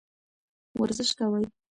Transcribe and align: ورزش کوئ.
ورزش 0.79 1.09
کوئ. 1.17 1.43